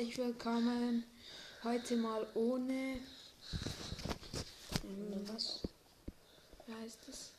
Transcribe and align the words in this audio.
herzlich 0.00 0.16
willkommen. 0.16 1.04
Heute 1.62 1.94
mal 1.96 2.26
ohne. 2.32 3.00
Ähm, 4.82 5.28
was? 5.28 5.60
Wie 6.66 6.72
heißt 6.72 6.98
das? 7.06 7.32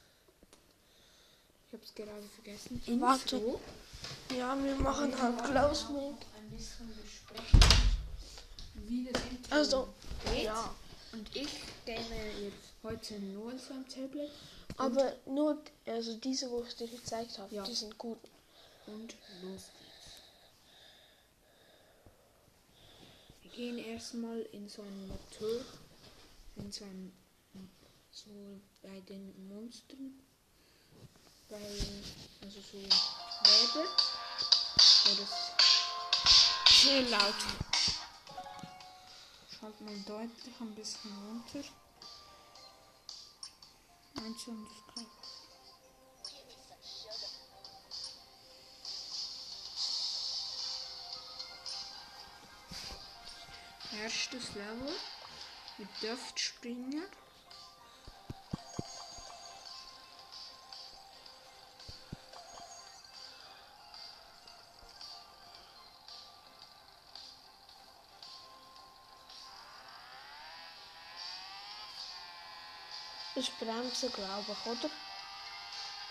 Ich 1.67 1.73
hab's 1.73 1.95
gerade 1.95 2.21
vergessen. 2.35 2.79
Warte. 3.01 3.37
Intro. 3.37 3.59
Ja, 4.37 4.55
wir 4.63 4.75
machen 4.75 5.11
halt 5.19 5.43
Close 5.43 5.91
Mic. 5.91 6.17
Ein 6.37 6.49
bisschen 6.55 6.95
besprechen, 7.01 7.59
wie 8.75 9.09
das 9.11 9.21
Intro 9.31 9.55
Also, 9.55 9.93
geht. 10.31 10.43
ja. 10.43 10.75
Und 11.13 11.35
ich 11.35 11.49
game 11.87 11.97
jetzt 12.43 12.73
heute 12.83 13.15
nur 13.21 13.57
so 13.57 13.73
am 13.73 13.89
Tablet. 13.89 14.29
Aber 14.77 15.15
nur, 15.25 15.57
also 15.87 16.15
diese, 16.17 16.47
wo 16.51 16.61
ich 16.67 16.75
dir 16.75 16.87
gezeigt 16.87 17.39
habe, 17.39 17.55
Ja. 17.55 17.63
die 17.63 17.73
sind 17.73 17.97
gut. 17.97 18.19
Und 18.85 19.15
los 19.41 19.61
geht's. 19.63 19.71
Wir 23.40 23.40
gehen 23.53 23.77
erstmal 23.77 24.39
in 24.53 24.67
so 24.69 24.81
einen 24.81 25.07
Motor, 25.07 25.65
in 26.55 26.71
so 26.71 26.85
ein, 26.85 27.11
so 28.11 28.29
bei 28.81 28.99
den 29.01 29.47
Monstern, 29.47 30.19
bei, 31.49 31.57
also 32.43 32.59
so 32.61 32.77
Webe, 32.77 33.87
wo 35.05 35.21
das 35.21 35.51
Sehr 36.81 37.01
laut. 37.09 37.35
schalt 39.59 39.81
mal 39.81 39.99
deutlich 40.07 40.55
ein 40.59 40.73
bisschen 40.73 41.11
runter. 41.11 41.67
Einzeln 44.15 44.67
das 44.95 45.20
Erstes 53.99 54.53
Level 54.55 54.95
mit 55.77 55.89
Duftspringer. 56.01 57.03
Das 73.35 73.49
ist 73.49 73.59
Bremsen, 73.59 74.11
glaube 74.13 74.45
ich, 74.53 74.65
oder? 74.69 74.89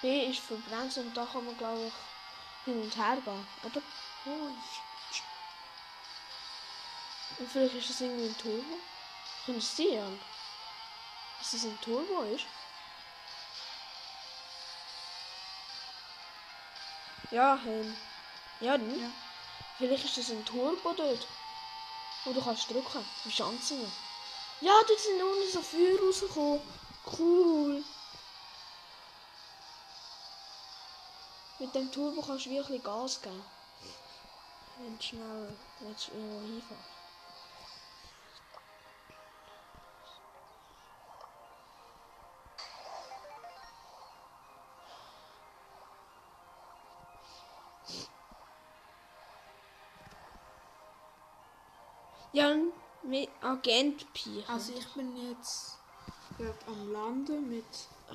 B 0.03 0.31
ist 0.31 0.41
für 0.41 0.57
Bremsen 0.57 1.07
und 1.07 1.17
da 1.17 1.25
kann 1.25 1.45
man, 1.47 1.57
glaube 1.57 1.87
ich, 1.87 2.65
hin 2.65 2.83
und 2.83 2.97
her 2.97 3.17
gehen, 3.25 3.47
oder? 3.65 3.83
Oh, 4.27 4.90
Und 7.41 7.51
vielleicht 7.51 7.75
ist 7.75 7.89
das 7.89 8.03
irgendwie 8.03 8.27
ein 8.27 8.37
Turbo. 8.37 8.79
Kann 9.47 9.57
es 9.57 9.75
sein? 9.75 10.21
Dass 11.39 11.53
das 11.53 11.65
ein 11.65 11.81
Turbo 11.81 12.23
ist? 12.35 12.45
Ja, 17.31 17.59
ähm. 17.67 17.97
Ja, 18.61 18.77
dann. 18.77 19.01
Ja. 19.01 19.11
Vielleicht 19.79 20.05
ist 20.05 20.19
das 20.19 20.31
ein 20.31 20.45
Turbo 20.45 20.93
dort. 20.93 21.27
Wo 22.27 22.35
du 22.35 22.43
kannst 22.43 22.69
drücken. 22.69 23.07
Wie 23.25 23.33
Schanzen. 23.33 23.91
Ja, 24.61 24.75
dort 24.87 25.01
sind 25.01 25.23
unten 25.23 25.51
so 25.51 25.63
Feuer 25.63 25.99
rausgekommen. 25.99 26.61
Cool. 27.19 27.83
Mit 31.59 31.75
dem 31.75 31.91
Turbo 31.91 32.21
kannst 32.21 32.45
du 32.45 32.51
wirklich 32.51 32.83
Gas 32.83 33.23
geben. 33.23 33.43
Wenn 34.77 34.99
du 34.99 35.03
schnell 35.03 35.57
willst 35.81 36.09
irgendwo 36.09 36.41
hinfahren. 36.41 37.00
Agent 53.61 54.11
Pi. 54.15 54.43
Also 54.49 54.73
ich 54.73 54.89
bin 54.95 55.17
jetzt 55.17 55.79
glaub, 56.39 56.57
am 56.67 56.93
Landen 56.93 57.51
mit 57.51 57.65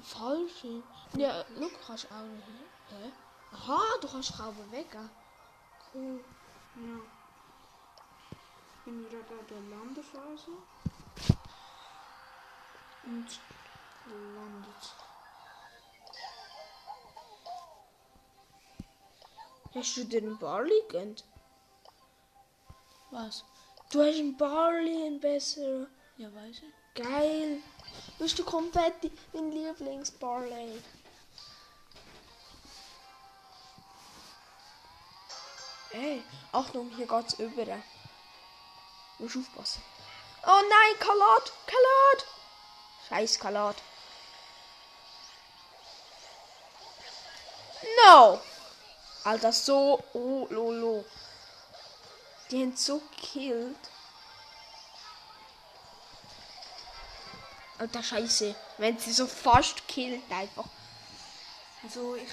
Fallschirm. 0.01 0.83
Ja, 1.15 1.45
schau, 1.55 1.69
kannst 1.85 2.05
du 2.05 2.07
auch 2.07 2.21
noch. 2.21 2.89
Hä? 2.89 3.11
Aha, 3.53 3.81
du 4.01 4.07
kannst 4.07 4.39
auch 4.39 4.53
bewegen. 4.53 5.09
Cool. 5.93 6.23
Ja. 6.77 6.97
Ich 8.31 8.85
bin 8.85 9.07
gerade 9.09 9.39
an 9.39 9.47
der 9.49 9.77
Landephase. 9.77 10.51
Und 13.03 13.39
landet. 14.07 14.95
Hast 19.75 19.97
du 19.97 20.17
einen 20.17 20.39
Barley 20.39 20.81
gegönnt? 20.87 21.23
Was? 23.11 23.45
Du 23.91 24.01
hast 24.01 24.17
einen 24.17 24.35
Barley, 24.35 25.05
einen 25.05 25.19
besseren. 25.19 25.87
Ja, 26.17 26.33
weiß 26.33 26.57
ich. 26.57 27.03
Geil. 27.03 27.61
Bist 28.17 28.39
du 28.39 28.43
Konfetti, 28.43 29.11
mein 29.33 29.51
Lieblingsbarley? 29.51 30.81
Ey, 35.91 36.23
Achtung, 36.51 36.91
hier 36.95 37.07
geht's 37.07 37.35
über. 37.35 37.65
Du 37.65 37.73
musst 39.19 39.37
aufpassen. 39.37 39.81
Oh 40.45 40.61
nein, 40.69 40.99
Kalat! 40.99 41.53
Kalat! 41.65 42.25
Scheiß 43.07 43.39
Kalat. 43.39 43.75
No! 47.97 48.41
Alter, 49.23 49.53
so. 49.53 50.03
Oh, 50.13 50.47
lolo. 50.49 51.05
Die 52.51 52.61
haben 52.61 52.75
so 52.75 52.99
gekillt. 52.99 53.75
Alter, 57.77 58.03
Scheiße. 58.03 58.55
Wenn 58.77 58.97
sie 58.97 59.11
so 59.11 59.27
fast 59.27 59.87
killt, 59.87 60.31
einfach. 60.31 60.65
Also 61.83 62.15
ich 62.15 62.29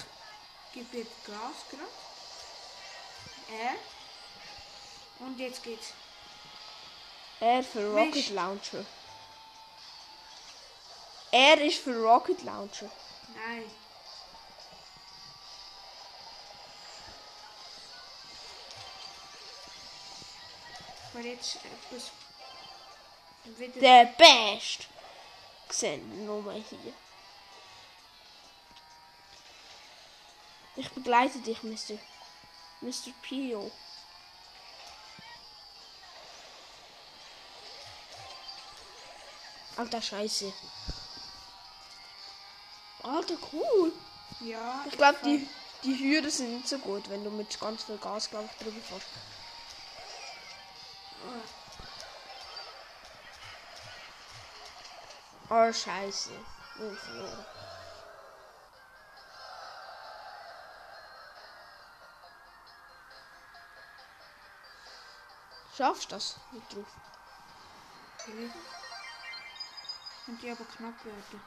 gebe 0.73 0.97
jetzt 0.97 1.25
Gas 1.25 1.65
gerade. 1.69 1.89
R. 3.61 3.75
Und 5.19 5.39
jetzt 5.39 5.61
geht's. 5.63 5.93
R 7.39 7.63
für 7.63 7.91
Rocket 7.91 8.15
Wisch. 8.15 8.29
Launcher. 8.29 8.85
R 11.31 11.61
ist 11.61 11.79
für 11.79 11.95
Rocket 11.95 12.41
Launcher. 12.43 12.89
Nein. 13.35 13.69
Aber 21.13 21.23
jetzt 21.23 21.57
etwas. 21.57 22.11
Wieder. 23.57 23.79
Der 23.79 24.05
Best. 24.17 24.87
Gesehen, 25.67 26.25
nur 26.25 26.41
mal 26.41 26.61
hier. 26.69 26.93
Ich 30.75 30.89
begleite 30.91 31.37
dich, 31.39 31.61
Mr. 31.61 31.99
Mr. 32.81 33.11
Pio. 33.21 33.71
Alter 39.75 40.01
Scheiße. 40.01 40.53
Alter, 43.03 43.35
cool. 43.51 43.91
ja. 44.39 44.83
Ich 44.87 44.97
glaube, 44.97 45.17
die, 45.25 45.47
die 45.83 45.97
Hürden 45.99 46.31
sind 46.31 46.53
nicht 46.55 46.67
so 46.67 46.77
gut, 46.79 47.09
wenn 47.09 47.23
du 47.23 47.29
mit 47.29 47.59
ganz 47.59 47.83
viel 47.83 47.97
Gas, 47.97 48.29
glaube 48.29 48.49
ich, 48.51 48.63
drüber 48.63 48.81
fährst. 48.81 49.07
Oh, 55.49 55.71
scheiße. 55.71 56.31
Und 56.79 56.99
verloren. 56.99 57.45
Schaffst 65.75 66.11
du 66.11 66.15
das 66.15 66.39
mit 66.51 66.73
drauf? 66.73 66.87
Vielleicht. 68.25 68.55
Und 70.27 70.41
die 70.41 70.49
aber 70.49 70.65
knapp 70.65 71.05
werden. 71.05 71.41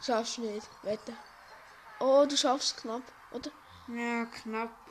Schaffst 0.00 0.36
du 0.36 0.42
nicht, 0.42 0.68
wette. 0.82 1.16
Oh, 1.98 2.26
du 2.28 2.36
schaffst 2.36 2.76
es 2.76 2.82
knapp, 2.82 3.10
oder? 3.30 3.50
Ja, 3.88 4.26
knapp. 4.26 4.83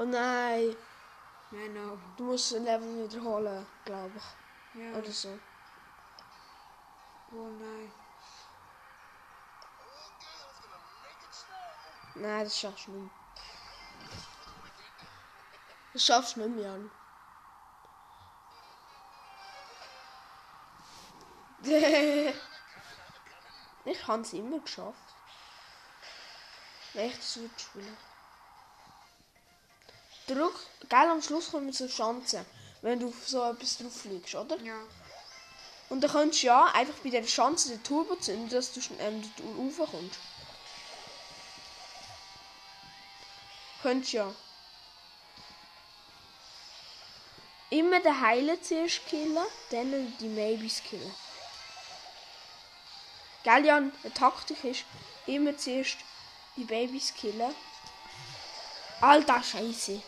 Oh 0.00 0.04
nein, 0.04 0.76
Nein, 1.50 1.72
no. 1.74 1.98
du 2.16 2.22
musst 2.22 2.54
ein 2.54 2.62
Level 2.62 3.02
wiederholen, 3.02 3.66
glaube 3.84 4.12
ich. 4.16 4.80
Ja. 4.80 4.96
Oder 4.96 5.10
so. 5.10 5.36
Oh 7.32 7.48
nein. 7.58 7.92
Nein, 12.14 12.44
das 12.44 12.56
schaffst 12.60 12.86
du 12.86 12.92
nicht. 12.92 13.12
Das 15.94 16.04
schaffst 16.04 16.36
du 16.36 16.46
nicht 16.46 16.54
mehr 16.54 16.72
an. 16.74 16.90
ich 23.84 24.06
habe 24.06 24.22
es 24.22 24.32
immer 24.32 24.60
geschafft. 24.60 25.14
Ich 26.94 27.16
das 27.16 27.36
würde 27.38 27.58
spielen. 27.58 28.07
Druck, 30.28 30.54
geil, 30.88 31.08
am 31.08 31.22
Schluss 31.22 31.50
kommen 31.50 31.72
so 31.72 31.86
Chancen, 31.88 32.44
wenn 32.82 33.00
du 33.00 33.08
auf 33.08 33.26
so 33.26 33.42
etwas 33.42 33.78
drauf 33.78 34.02
fliegst, 34.02 34.34
oder? 34.34 34.56
Ja. 34.62 34.78
Und 35.88 36.02
dann 36.02 36.10
kannst 36.10 36.42
du 36.42 36.48
ja 36.48 36.66
einfach 36.66 36.98
bei 37.02 37.10
der 37.10 37.24
Chance 37.24 37.70
den 37.70 37.82
Turbo 37.82 38.14
zünden, 38.16 38.48
dass 38.50 38.72
du 38.72 38.80
ähm, 38.98 39.22
raufkommst. 39.58 40.18
Könntest 43.82 44.12
ja. 44.12 44.34
Immer 47.70 48.00
den 48.00 48.20
Heilen 48.20 48.62
zuerst 48.62 49.06
killen, 49.06 49.38
dann 49.70 50.16
die 50.20 50.28
Maybes 50.28 50.82
killen. 50.82 51.14
Gell, 53.44 53.64
Jan? 53.64 53.92
Eine 54.02 54.14
Taktik 54.14 54.62
ist, 54.64 54.84
immer 55.26 55.56
zuerst 55.56 55.96
die 56.56 56.64
Babys 56.64 57.14
killen. 57.14 57.54
Alter 59.00 59.42
Scheiße. 59.42 60.02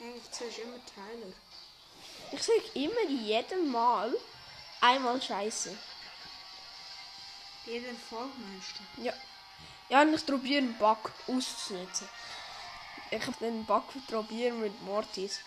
Eigentlich 0.00 0.30
zuerst 0.30 0.58
immer 0.58 0.78
Tyler. 0.94 1.32
Ich 2.30 2.42
sag 2.42 2.76
immer 2.76 3.08
jedem 3.08 3.70
Mal 3.70 4.14
einmal 4.80 5.20
Scheiße. 5.20 5.76
Jeden 7.66 7.98
Folge 7.98 8.32
meinst 8.38 8.74
du? 8.96 9.02
Ja. 9.02 9.12
Ja, 9.88 10.02
und 10.02 10.14
ich 10.14 10.24
probiere 10.24 10.58
einen 10.58 10.78
Bug 10.78 11.10
auszunutzen. 11.26 12.08
Ich 13.10 13.26
habe 13.26 13.36
den 13.40 13.64
Bug 13.64 13.84
probieren 14.06 14.60
mit 14.60 14.82
Mortis. 14.82 15.40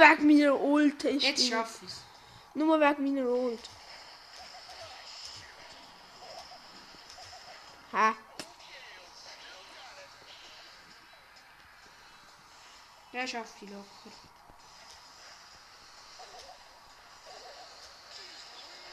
Nur 0.00 0.08
wegen 0.08 0.26
meiner 0.28 0.58
Ult 0.58 1.04
Jetzt 1.04 1.46
schaff 1.46 1.82
ich's. 1.82 2.00
Nur 2.54 2.80
wegen 2.80 3.04
meiner 3.04 3.28
Ult. 3.28 3.68
Ha! 7.92 8.14
Ja, 13.12 13.26
schaff 13.26 13.48
ich 13.60 13.68
locker. 13.68 13.84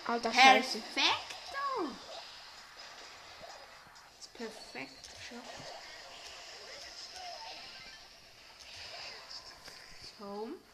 Alter 0.08 0.34
Scheiße. 0.34 0.80
Perfekto! 0.80 1.96
Ist 4.20 4.34
perfekt 4.34 5.04
geschafft. 5.04 5.74
So. 10.20 10.67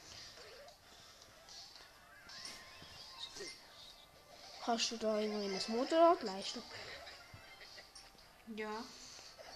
Kannst 4.65 4.91
du 4.91 4.97
da 4.97 5.19
irgendwie 5.19 5.53
ein 5.53 5.75
Motorrad 5.75 6.23
leisten? 6.23 6.63
Ja. 8.55 8.83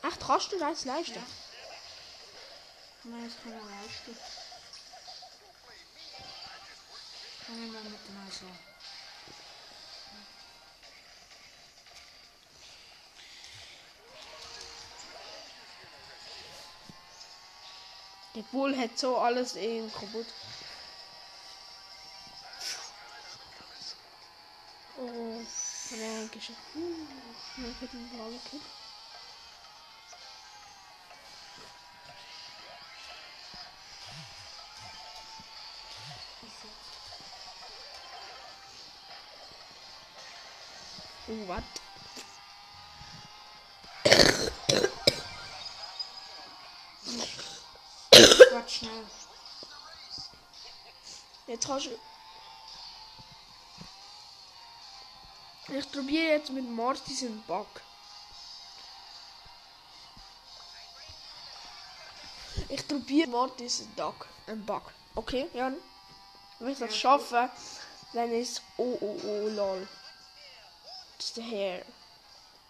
Echt, 0.03 0.19
kannst 0.19 0.51
du 0.51 0.59
das 0.59 0.83
leisten? 0.85 1.15
Ja. 1.15 1.23
Nein, 3.03 3.23
das 3.23 3.41
kann 3.41 3.57
man 3.57 3.69
leisten. 3.69 4.17
Fangen 7.45 7.71
wir 7.71 7.79
mit 7.79 7.99
dem 8.07 8.31
so. 8.31 8.45
Der 18.35 18.41
Bull 18.51 18.77
hat 18.77 18.99
so 18.99 19.17
alles 19.17 19.55
eben 19.55 19.91
kaputt. 19.91 20.27
Oh, 24.99 25.41
Dankeschön. 26.27 26.57
Uh, 26.75 27.69
ich 27.69 27.81
hab 27.81 27.89
den 27.89 28.17
Ball 28.17 28.31
gekillt. 28.31 28.61
Oh, 41.29 41.47
was? 41.47 41.63
Warte 48.51 48.69
schnell. 48.69 49.05
Jetzt 51.47 51.65
kannst 51.65 51.89
Ich 55.69 55.91
probiere 55.91 56.37
jetzt 56.37 56.49
mit 56.49 56.69
Mortis 56.69 57.23
einen 57.23 57.41
Bug. 57.43 57.67
Ich 62.69 62.87
probiere 62.87 63.27
Mortis 63.27 63.81
einen 63.81 63.93
Bug. 63.95 64.27
Einen 64.47 64.65
Bug. 64.65 64.83
Okay, 65.15 65.49
Jan? 65.53 65.75
Wenn 66.59 66.69
ich 66.69 66.79
das 66.79 66.95
schaffe, 66.95 67.49
dann 68.13 68.31
ist 68.31 68.61
oh 68.77 68.97
oh 69.01 69.19
oh 69.23 69.47
lol. 69.49 69.87
Das 71.17 71.27
ist 71.27 71.37
der 71.37 71.43
Herr. 71.43 71.81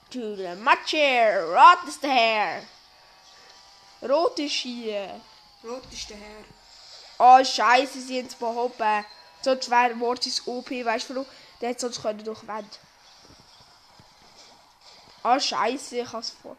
To 0.10 0.36
the 0.36 0.56
Matcher! 0.56 1.44
Rot 1.44 1.88
ist 1.88 2.02
der 2.02 2.10
Herr! 2.10 2.64
Rot 4.02 4.40
ist 4.40 4.54
hier. 4.54 5.22
Rot 5.64 5.84
ist 5.92 6.10
der 6.10 6.18
Herr. 6.18 6.44
Oh, 7.20 7.44
Scheiße, 7.44 8.02
sie 8.02 8.20
haben 8.20 8.28
es 8.28 8.36
behoben. 8.36 9.06
Sonst 9.42 9.70
wäre 9.70 9.94
Mortis 9.94 10.48
OP, 10.48 10.72
weißt 10.72 11.10
du 11.10 11.16
warum? 11.16 11.28
Der 11.62 11.70
hätte 11.70 11.82
sonst 11.82 12.02
können 12.02 12.24
durch 12.24 12.42
die 12.42 12.87
Oh, 15.24 15.40
Scheiße, 15.40 15.98
ich 15.98 16.12
hab's 16.14 16.30
vor. 16.30 16.56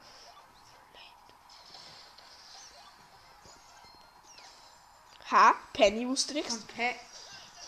Ha? 5.30 5.54
Penny 5.72 6.06
austrickst? 6.06 6.52
Und 6.52 6.66
pe 6.68 6.94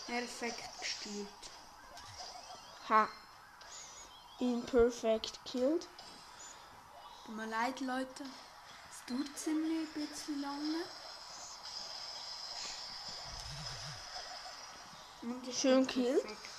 perfekt 0.07 0.79
gespielt. 0.79 1.27
Ha. 2.89 3.07
Imperfect 4.39 5.39
killed. 5.45 5.87
Tut 7.25 7.35
mir 7.35 7.45
leid, 7.45 7.79
Leute. 7.81 8.23
Es 8.89 9.05
dauert 9.07 9.37
ziemlich 9.37 9.87
ein 9.95 10.07
bisschen 10.07 10.41
lange. 10.41 10.83
Und 15.21 15.53
Schön 15.53 15.85
killed. 15.85 16.23
perfekt 16.23 16.49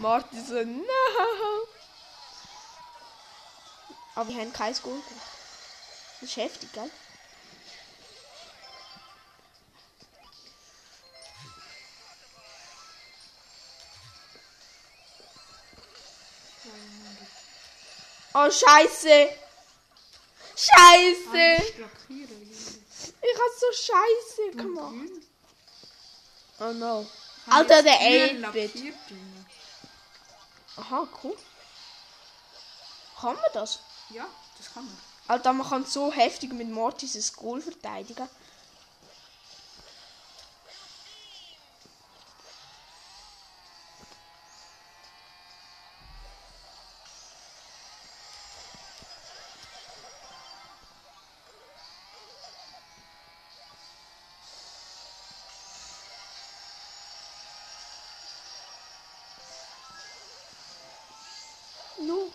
Martin 0.00 0.46
so, 0.46 0.64
no. 0.64 0.84
Aber 4.14 4.28
wir 4.28 4.40
haben 4.40 4.52
kein 4.52 4.74
Goal 4.82 4.94
gemacht. 4.94 5.26
Das 6.20 6.30
ist 6.30 6.36
heftig, 6.36 6.72
gell? 6.72 6.90
Oh, 18.32 18.50
Scheiße! 18.50 19.28
Scheiße! 20.56 21.74
Ich 23.22 23.34
hab 23.38 23.52
so 23.58 23.66
Scheiße 23.72 24.50
gemacht. 24.56 25.10
Oh 26.60 26.72
no. 26.72 27.06
Alter, 27.48 27.82
der 27.82 27.96
grün 27.96 28.46
8-Bit. 28.46 28.94
Aha, 30.80 31.06
cool. 31.22 31.36
Kann 33.20 33.34
man 33.34 33.50
das? 33.52 33.80
Ja, 34.14 34.26
das 34.56 34.72
kann 34.72 34.84
man. 34.84 34.96
Alter, 35.28 35.52
man 35.52 35.68
kann 35.68 35.84
so 35.84 36.10
heftig 36.10 36.52
mit 36.52 36.70
Mortis 36.70 37.14
ein 37.14 37.36
Goal 37.36 37.60
verteidigen. 37.60 38.28
No. 62.00 62.32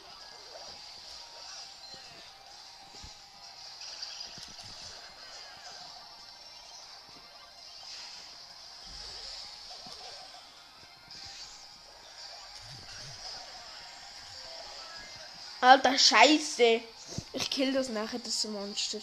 Alter, 15.62 15.98
scheiße. 15.98 16.82
Ich 17.34 17.50
kill 17.50 17.74
das 17.74 17.90
nachher, 17.90 18.20
das 18.20 18.44
Monster. 18.44 19.00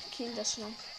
Ich 0.00 0.10
kill 0.16 0.34
das 0.34 0.58
noch. 0.58 0.91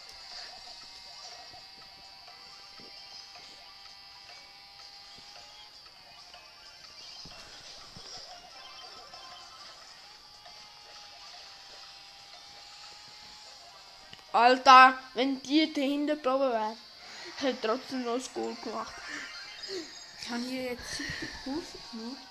Alter, 14.34 14.98
wenn 15.14 15.40
die 15.42 15.72
dahinter 15.72 16.16
geblieben 16.16 16.40
wäre, 16.40 16.76
hätte 17.36 17.68
trotzdem 17.68 18.04
noch 18.04 18.16
das 18.16 18.34
Goal 18.34 18.52
gemacht. 18.56 18.92
Ich 20.20 20.28
habe 20.28 20.42
hier 20.42 20.72
jetzt 20.72 20.96
super 20.96 21.26
Kurve 21.44 21.78
gemacht. 21.92 22.22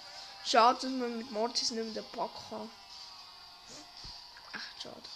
Schade, 0.46 0.80
dass 0.82 0.92
man 0.92 1.18
mit 1.18 1.32
Mortis 1.32 1.72
nicht 1.72 1.82
mehr 1.82 2.04
den 2.04 2.12
Pack 2.12 2.30
kann. 2.50 2.70
Echt 4.54 4.84
schade. 4.84 5.10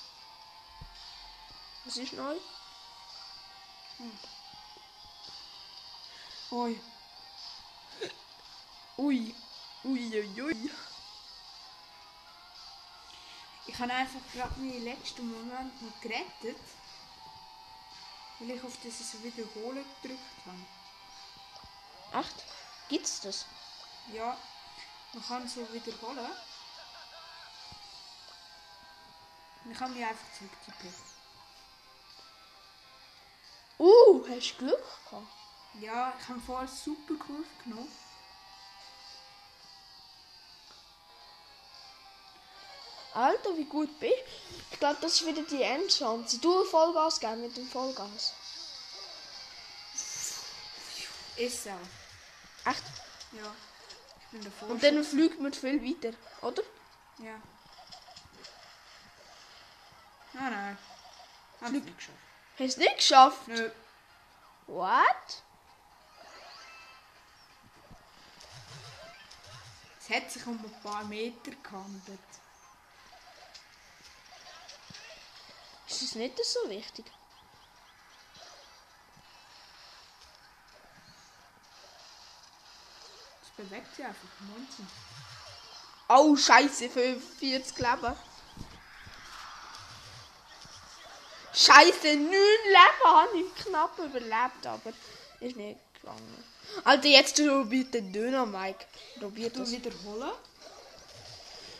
Was 1.83 1.97
ist 1.97 2.13
neu? 2.13 2.35
Ui. 6.51 6.81
Ui. 8.97 9.35
Ui, 9.83 10.21
ui, 10.23 10.41
ui. 10.41 10.71
Ich 13.67 13.77
habe 13.77 13.93
einfach 13.93 14.19
gerade 14.33 14.59
meinen 14.59 14.83
letzten 14.83 15.29
Moment 15.29 15.81
noch 15.81 16.01
gerettet. 16.01 16.57
Weil 18.39 18.51
ich 18.51 18.63
auf 18.63 18.77
dieses 18.83 19.21
Wiederholen 19.23 19.83
gedrückt 20.01 20.21
habe. 20.45 22.19
Echt? 22.19 22.43
Gibt's 22.87 23.21
das? 23.21 23.45
Ja, 24.13 24.37
man 25.13 25.23
kann 25.25 25.47
so 25.47 25.61
wiederholen. 25.73 26.31
Ich 29.69 29.79
habe 29.79 29.91
mich 29.91 30.05
einfach 30.05 30.25
zurückgetippet. 30.37 30.93
Uh, 33.79 34.25
hast 34.29 34.51
du 34.51 34.57
Glück 34.65 34.83
gehabt? 35.05 35.27
Ja, 35.81 36.13
ich 36.19 36.27
habe 36.29 36.39
vorher 36.39 36.67
super 36.67 37.15
Kurve 37.15 37.43
genommen. 37.63 37.91
Alter, 43.17 43.57
wie 43.57 43.65
gut 43.65 43.99
bist 43.99 44.13
du? 44.13 44.55
Ich 44.71 44.79
glaube, 44.79 44.97
das 45.01 45.13
ist 45.13 45.25
wieder 45.25 45.41
die 45.41 45.63
Endchance. 45.63 46.37
Du 46.37 46.63
Vollgas 46.65 47.19
geben 47.19 47.41
mit 47.41 47.57
dem 47.57 47.67
Vollgas. 47.67 48.33
Ist 51.35 51.63
so. 51.63 51.71
Echt? 52.65 52.83
Ja. 53.31 53.55
Ich 54.19 54.27
bin 54.31 54.43
davor. 54.43 54.69
Und 54.69 54.83
dann 54.83 55.03
fliegt 55.03 55.39
man 55.39 55.51
viel 55.51 55.83
weiter, 55.83 56.15
oder? 56.43 56.61
Ja. 57.17 57.41
Ah 60.35 60.49
nein. 60.51 60.77
Hab 61.61 61.73
ich 61.73 61.83
nicht 61.83 61.97
geschafft. 61.97 62.19
Hast 62.59 62.77
du 62.77 62.81
nicht 62.81 62.97
geschafft? 62.97 63.47
Nö. 63.47 63.71
What? 64.67 65.43
Es 69.99 70.15
hat 70.15 70.31
sich 70.31 70.45
um 70.45 70.63
ein 70.63 70.81
paar 70.83 71.03
Meter 71.05 71.51
gehandelt. 71.63 72.19
Ist 75.99 76.11
das 76.11 76.15
nicht 76.15 76.45
so 76.45 76.69
wichtig? 76.69 77.05
Es 83.41 83.49
bewegt 83.57 83.95
sich 83.95 84.05
einfach. 84.05 84.27
19. 84.55 84.87
Oh, 86.09 86.35
Scheiße, 86.35 86.89
45 86.89 87.77
Leben. 87.79 88.15
Scheiße, 91.53 92.15
9 92.15 92.29
Leben 92.29 93.03
habe 93.03 93.37
ich 93.39 93.63
knapp 93.63 93.97
überlebt, 93.97 94.67
aber 94.67 94.93
ist 95.39 95.55
nicht 95.57 95.79
gegangen. 95.95 96.43
Alter, 96.83 97.07
jetzt 97.07 97.35
probiert 97.37 97.91
der 97.95 98.01
Döner, 98.01 98.45
Mike. 98.45 98.85
Probiert 99.19 99.55
Du 99.55 99.61
das. 99.61 99.71
wiederholen? 99.71 100.31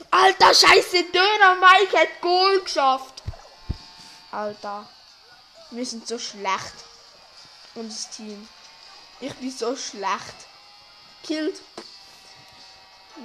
Alter, 0.10 0.54
Scheiße, 0.56 1.04
Döner, 1.12 1.56
Mike 1.56 1.96
hat 2.00 2.22
Goal 2.22 2.62
geschafft. 2.62 3.17
Alter, 4.32 4.88
wir 5.72 5.86
sind 5.86 6.08
so 6.08 6.20
schlecht. 6.20 6.74
Unser 7.76 8.10
Team. 8.12 8.48
Ich 9.20 9.34
bin 9.36 9.52
so 9.52 9.76
schlecht. 9.76 10.36
Killed. 11.24 11.62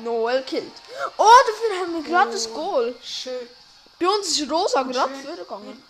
Noel 0.02 0.42
killed. 0.44 0.72
Oh, 1.18 1.28
dafür 1.46 1.80
haben 1.80 1.94
wir 1.94 2.02
gerade 2.10 2.32
das 2.32 2.46
Oh. 2.48 2.54
Goal. 2.54 2.96
Schön. 3.02 3.48
Bei 3.98 4.08
uns 4.08 4.28
ist 4.38 4.50
Rosa 4.50 4.82
gerade 4.82 5.14
vorgegangen. 5.14 5.82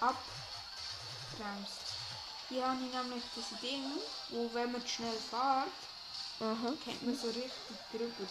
Abbremst. 0.00 1.80
Hier 2.48 2.64
habe 2.66 2.78
ich 2.84 2.92
nämlich 2.92 3.24
das 3.34 3.60
Ding, 3.60 3.84
wo 4.28 4.50
wenn 4.52 4.70
man 4.72 4.86
schnell 4.86 5.16
fährt, 5.30 5.68
Aha. 6.40 6.72
kommt 6.84 7.02
man 7.02 7.16
so 7.16 7.26
richtig 7.26 7.76
drüber. 7.90 8.28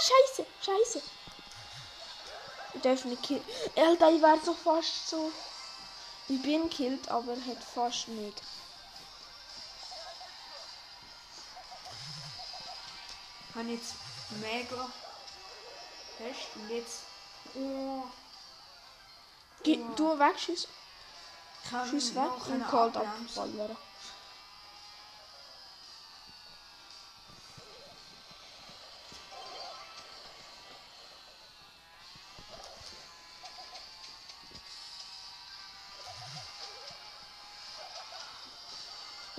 Scheiße, 0.00 0.46
scheiße. 0.60 1.02
Ich 2.74 2.80
darf 2.82 3.04
nicht 3.04 3.22
killen. 3.22 3.44
Alter, 3.76 4.10
ich 4.10 4.22
werde 4.22 4.44
so 4.44 4.54
fast 4.54 5.08
so. 5.08 5.32
Ich 6.28 6.40
bin 6.42 6.68
killed, 6.70 7.08
aber 7.10 7.32
hat 7.32 7.64
fast 7.74 8.08
nicht. 8.08 8.42
Ich 13.48 13.56
habe 13.56 13.68
jetzt 13.70 13.94
mega 14.40 14.92
fest 16.18 16.48
und 16.54 16.70
jetzt. 16.70 17.02
Oh, 17.54 18.04
Ge 19.62 19.78
Ja. 19.78 19.94
Du 19.96 20.18
habe 20.18 20.38
Schuss 20.38 20.68
weg 22.14 22.48
und 22.48 22.68
kalt 22.68 22.96
abbremsen. 22.96 23.76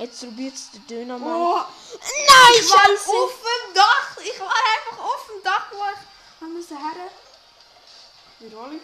Jetzt 0.09 0.21
probiert 0.21 0.55
es 0.55 0.71
der 0.71 0.79
Döner 0.81 1.19
mal. 1.19 1.35
Oh, 1.35 1.57
Nein, 1.59 2.59
ich 2.59 2.69
war 2.71 2.79
scheiße! 2.79 3.09
auf 3.11 3.31
dem 3.31 3.73
Dach! 3.75 4.17
Ich 4.23 4.39
war 4.39 4.47
einfach 4.49 5.03
auf 5.03 5.27
dem 5.27 5.43
Dach, 5.43 5.67
wo 5.71 5.77
ich 5.77 6.41
haben 6.41 6.53
müssen 6.53 6.77
her. 6.77 7.11
Wiederholung. 8.39 8.79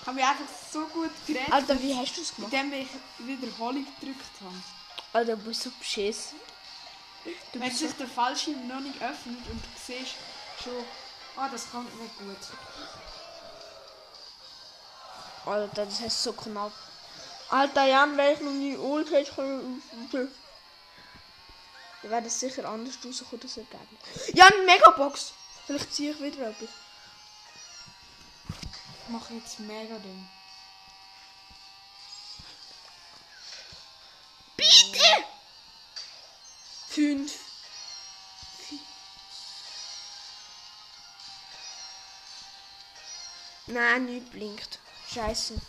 Ich 0.00 0.06
habe 0.08 0.16
mich 0.16 0.24
einfach 0.24 0.44
so 0.72 0.80
gut 0.86 1.10
gerettet, 1.24 1.52
Alter, 1.52 1.80
wie 1.80 1.96
hast 1.96 2.16
du 2.16 2.22
es 2.22 2.34
gemacht? 2.34 2.52
indem 2.52 2.72
ich 2.80 2.88
Wiederholung 3.18 3.86
gedrückt 4.00 4.26
habe. 4.40 4.54
Alter, 5.12 5.36
du 5.36 5.44
bist 5.44 5.62
so 5.62 5.70
beschissen. 5.78 6.40
Du 7.24 7.60
Wenn 7.60 7.68
bist 7.68 7.78
so... 7.78 7.86
sich 7.86 7.96
der 7.96 8.08
Fallschirm 8.08 8.66
noch 8.66 8.80
nicht 8.80 9.00
öffnet 9.00 9.38
und 9.48 9.62
du 9.62 9.68
siehst 9.86 10.16
schon, 10.64 10.84
ah, 11.36 11.48
das 11.48 11.70
kommt 11.70 11.94
nicht 12.00 12.18
gut. 12.18 12.36
Alter, 15.46 15.86
das 15.86 16.00
heißt 16.00 16.22
so 16.24 16.32
knapp. 16.32 16.72
Alter, 17.52 17.84
Jan, 17.84 18.16
wenn 18.16 18.32
ich 18.32 18.40
noch 18.40 18.50
nie 18.50 18.76
Ult 18.78 19.10
hätte. 19.10 19.36
Dann 20.10 20.30
wäre 22.10 22.22
das 22.22 22.40
sicher 22.40 22.66
anders 22.66 22.94
rausgekommen, 23.04 23.40
das 23.40 23.58
Ergebnis. 23.58 24.32
Jan, 24.32 24.64
Megabox! 24.64 25.34
Vielleicht 25.66 25.92
ziehe 25.92 26.12
ich 26.12 26.20
wieder 26.22 26.48
etwas. 26.48 26.70
Ich 29.02 29.08
mache 29.08 29.34
jetzt 29.34 29.60
mega 29.60 29.98
Ding. 29.98 30.30
Bitte! 34.56 35.24
Fünf. 36.88 37.32
Nein, 43.66 44.06
nicht 44.06 44.30
blinkt. 44.30 44.78
Scheiße. 45.12 45.60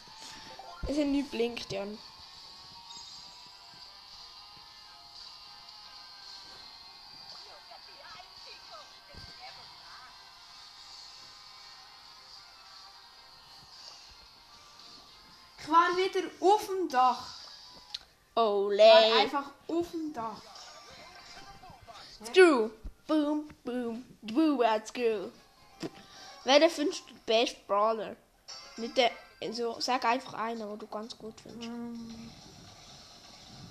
Es 0.88 0.98
hat 0.98 1.06
nicht 1.06 1.32
blinkt, 1.32 1.72
Jan. 1.72 1.98
War 15.68 15.98
wieder 15.98 16.30
auf 16.42 16.68
dem 16.68 16.90
Dach. 16.90 17.40
Ich 18.32 18.38
war 18.38 19.20
einfach 19.20 19.46
auf 19.68 19.90
dem 19.92 20.14
Dach. 20.14 20.42
Screw. 22.26 22.70
Boom, 23.08 23.50
boom. 23.64 24.06
Boo, 24.22 24.62
at 24.62 24.88
screw. 24.88 25.32
Wer 26.44 26.70
findest 26.70 27.10
du 27.10 27.14
den 27.14 27.24
besten 27.26 27.66
Brawler? 27.66 28.16
Nicht 28.78 28.98
der 28.98 29.12
Also 29.46 29.80
sag 29.80 30.06
einfach 30.06 30.34
einen, 30.34 30.68
wo 30.68 30.76
du 30.76 30.88
ganz 30.88 31.18
gut 31.18 31.34
findest. 31.42 31.70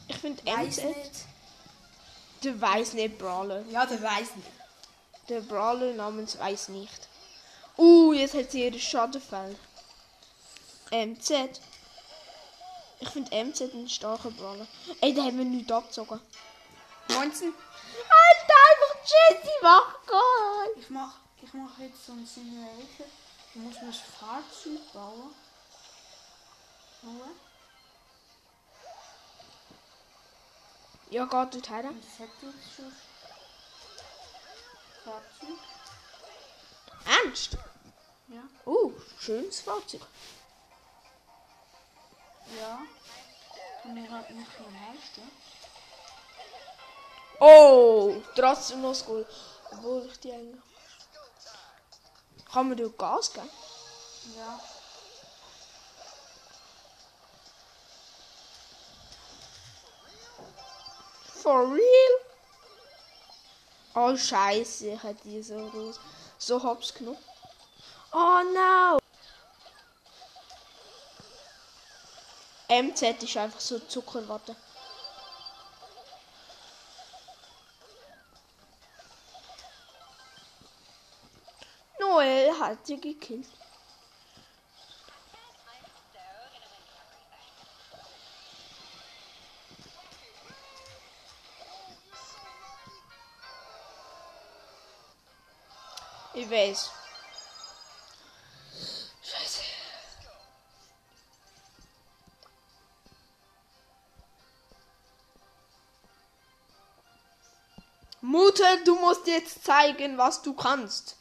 Ich 0.09 0.17
finde 0.17 0.43
MZ, 0.45 0.85
der 2.43 2.61
weiß 2.61 2.95
nicht 2.95 3.19
Brawler. 3.19 3.65
Ja, 3.71 3.87
der 3.87 4.03
weiß 4.03 4.37
nicht. 4.37 4.51
Der 5.29 5.41
Brawler 5.41 5.95
namens 5.95 6.39
weiß 6.39 6.69
nicht. 6.69 7.09
Uh, 7.79 8.13
jetzt 8.13 8.35
hat 8.35 8.51
sie 8.51 8.65
ihre 8.65 8.79
Schadenfeld. 8.79 9.57
MZ. 10.91 11.61
Ich 13.01 13.09
finde 13.09 13.45
MZ 13.45 13.63
ein 13.75 13.89
starker 13.89 14.31
Brawler. 14.31 14.67
Ey, 15.01 15.15
da 15.15 15.23
haben 15.23 15.39
wir 15.39 15.45
nichts 15.45 15.73
abgezogen. 15.73 16.21
19. 17.09 17.49
Alter, 17.49 18.59
einfach 18.71 18.97
Jesse, 19.03 19.53
mach 19.63 20.07
Goal. 20.07 20.77
Ich 20.77 20.91
mach, 20.91 21.15
ich 21.43 21.53
mach 21.55 21.79
jetzt 21.79 22.07
so 22.07 22.13
ein 22.13 22.27
Simulation. 22.27 23.09
Du 23.55 23.61
musst 23.61 23.83
mir 23.83 23.89
ein 23.89 23.95
Fahrzeug 23.95 24.93
bauen. 24.93 25.35
Ja, 31.11 31.25
hat 31.31 31.55
jetzt 32.19 32.75
schon. 32.75 32.93
Fahrzeug. 35.05 35.59
Ernst? 37.05 37.59
Ja. 38.29 38.43
Uh, 38.65 38.93
schönes 39.19 39.61
Fahrzeug. 39.61 40.01
Ja. 42.59 42.79
Und 43.85 43.97
ich 43.97 44.11
halt 44.11 44.31
nicht 44.31 44.51
viel 44.53 44.67
leisten. 44.67 45.31
Oh, 47.41 48.23
trotzdem 48.35 48.83
noch 48.83 49.05
Goal. 49.05 49.27
Obwohl 49.73 50.07
ich 50.07 50.21
die 50.21 50.33
eigentlich. 50.33 50.63
Kann 52.51 52.69
man 52.69 52.77
dort 52.79 52.97
Gas 52.97 53.33
geben? 53.33 53.51
Ja. 54.37 54.61
For 61.43 61.67
real? 61.67 62.15
Oh 63.97 64.17
Scheiße, 64.17 64.91
ich 64.91 65.03
hätte 65.03 65.23
die 65.25 65.43
so 65.43 65.57
groß. 65.71 65.99
So 66.39 66.63
hops 66.63 66.95
genommen. 66.95 67.19
Oh 68.13 68.43
no! 68.55 68.99
MZ 72.69 73.25
ist 73.25 73.37
einfach 73.37 73.59
so 73.59 73.81
Zuckerwatte. 73.81 74.55
Noel 81.99 82.57
hat 82.61 82.87
sie 82.87 83.01
gekillt. 83.01 83.49
Ich 96.35 96.51
weiß. 96.51 96.91
Scheiße. 99.23 99.61
Mutter, 108.23 108.83
du 108.85 108.95
musst 108.95 109.27
jetzt 109.27 109.63
zeigen, 109.65 110.17
was 110.17 110.41
du 110.41 110.55
kannst. 110.55 111.17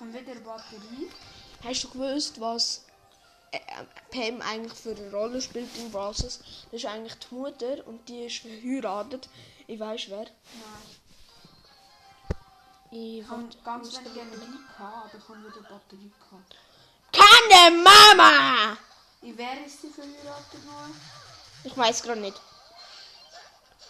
Haben 0.00 0.12
wir 0.12 0.22
der 0.22 0.40
Batterie? 0.40 1.10
Hast 1.62 1.84
du 1.84 1.90
gewusst, 1.90 2.40
was 2.40 2.84
äh, 3.52 3.58
Pam 4.10 4.42
eigentlich 4.42 4.78
für 4.78 4.90
eine 4.90 5.10
Rolle 5.10 5.40
spielt 5.40 5.74
in 5.76 5.92
Brawlers? 5.92 6.40
Das 6.70 6.72
ist 6.72 6.86
eigentlich 6.86 7.14
die 7.14 7.34
Mutter 7.34 7.86
und 7.86 8.08
die 8.08 8.24
ist 8.24 8.38
verheiratet. 8.38 9.28
Ich 9.68 9.78
weiß 9.78 10.10
wer. 10.10 10.24
Nein. 10.24 10.95
Ich 12.98 13.28
habe 13.28 13.44
ganz 13.62 13.92
wenig 13.98 14.16
Energie 14.16 14.58
gehabt, 14.68 15.14
aber 15.14 15.18
ich 15.18 15.28
habe 15.28 15.38
wieder 15.40 15.68
Batterie 15.68 16.10
gehabt. 16.18 16.56
Keine 17.12 17.76
Mama! 17.76 18.78
In 19.20 19.36
wer 19.36 19.66
ist 19.66 19.82
sie 19.82 19.90
verheiratet 19.90 20.64
noch? 20.64 20.88
Ich 21.64 21.76
weiß 21.76 22.02
gerade 22.02 22.22
nicht. 22.22 22.40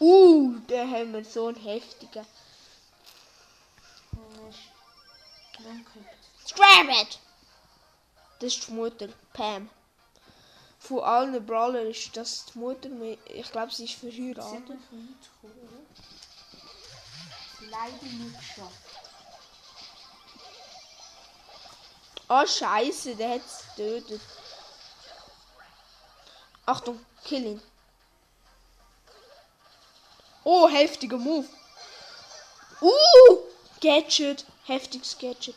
Uh, 0.00 0.56
da 0.66 0.88
haben 0.88 1.12
wir 1.12 1.24
so 1.24 1.46
einen 1.46 1.56
heftigen. 1.56 2.26
Scrabbit! 6.44 7.20
Das 8.40 8.56
ist 8.56 8.66
die 8.66 8.72
Mutter, 8.72 9.08
Pam. 9.32 9.70
Von 10.80 11.04
allen 11.04 11.46
Brawlern 11.46 11.86
ist 11.86 12.16
das 12.16 12.46
die 12.46 12.58
Mutter. 12.58 12.90
Ich 13.26 13.52
glaube, 13.52 13.72
sie 13.72 13.84
ist 13.84 13.94
verheiratet. 13.94 14.66
gekommen? 14.66 15.86
Leider 17.60 18.04
nicht 18.04 18.38
geschafft. 18.38 18.86
Oh 22.28 22.44
Scheiße, 22.46 23.14
der 23.14 23.34
hat 23.34 23.42
es 23.46 23.64
getötet. 23.76 24.20
Achtung, 26.66 27.04
kill 27.24 27.44
ihn. 27.44 27.62
Oh, 30.42 30.68
heftiger 30.68 31.18
Move. 31.18 31.48
Uh, 32.80 32.90
Gadget, 33.80 34.44
heftiges 34.64 35.16
Gadget. 35.16 35.56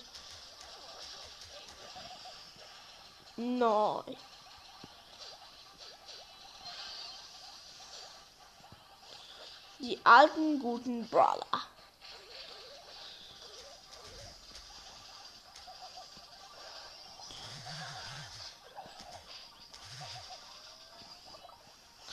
Nein. 3.35 4.17
Die 9.79 9.99
alten 10.03 10.59
guten 10.59 11.07
Brawler. 11.07 11.61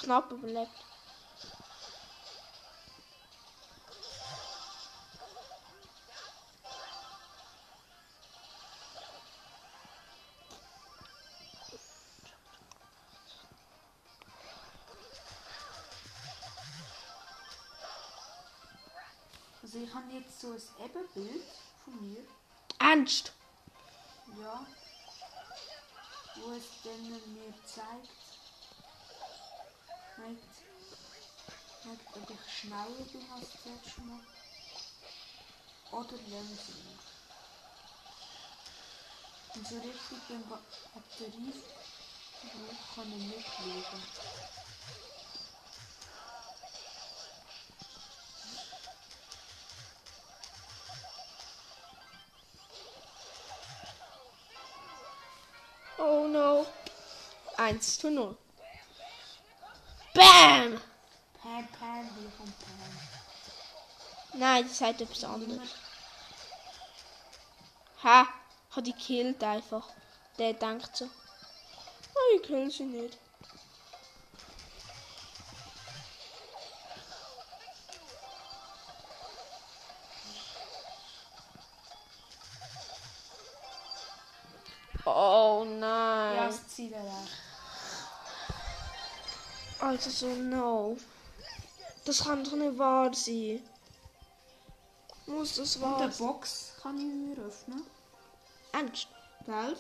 Knapp 0.07 0.31
überlebt. 0.31 0.71
Also 19.61 19.79
ich 19.79 19.92
habe 19.92 20.12
jetzt 20.12 20.40
so 20.40 20.53
ein 20.53 20.62
Ebenbild 20.85 21.42
von 21.85 22.12
mir. 22.12 22.25
Ernst? 22.79 23.33
Ja. 24.40 24.64
Wo 26.37 26.53
es 26.53 26.62
dann 26.85 27.09
mir 27.09 27.53
zeigt. 27.64 28.25
Zeigt, 30.16 30.55
zeigt 31.83 32.16
ob 32.16 32.31
ich 32.31 32.52
schneller 32.61 33.05
bin 33.12 33.31
als 33.33 33.48
das 33.52 33.64
letzte 33.66 34.00
Mal. 34.00 34.20
Oder 35.92 36.16
langsamer. 36.29 36.98
Und 39.55 39.68
so 39.68 39.76
richtig 39.76 40.18
beim 40.29 40.48
Ba- 40.48 40.61
Batterieverbrauch 40.94 42.94
kann 42.94 43.12
ich 43.12 43.37
nicht 43.37 43.46
schauen. 43.46 44.02
Oh 55.98 56.26
no. 56.29 56.66
1 57.57 57.98
zu 57.98 58.11
0. 58.11 58.37
Bam! 60.14 60.81
Pam, 61.42 61.68
Pam, 61.79 62.11
hier 62.18 62.31
kommt 62.37 62.59
Pam. 62.59 62.98
Nein, 64.57 64.69
das 64.69 64.81
hat 64.81 64.99
etwas 65.03 65.23
Immer 65.23 65.35
anderes. 65.35 65.69
Ha, 68.03 68.27
hat 68.71 68.87
die 68.87 68.95
killt 68.95 69.45
einfach. 69.45 69.87
Der 70.38 70.55
denkt 70.55 70.97
so. 70.97 71.05
Oh, 71.05 72.37
ich 72.37 72.42
kill 72.42 72.71
sie 72.71 72.85
nicht. 72.85 73.19
Oh 85.05 85.66
nein. 85.66 86.37
Ja, 86.37 86.47
das 86.47 86.66
Ziel 86.69 86.95
erreicht. 86.95 87.12
Also 89.81 90.09
so, 90.09 90.27
no. 90.29 90.97
Das 92.07 92.25
kann 92.25 92.42
doch 92.42 92.53
nicht 92.53 92.79
wahr 92.79 93.12
sein. 93.12 93.62
Muss 95.26 95.56
das 95.56 95.76
Und 95.76 95.84
eine 95.84 96.12
sein? 96.12 96.26
Box 96.26 96.72
kann 96.80 96.96
ich 96.98 97.04
mir 97.36 97.44
öffnen. 97.44 97.82
Ernst? 98.72 99.08
Gell? 99.44 99.76